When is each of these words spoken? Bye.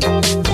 Bye. 0.00 0.49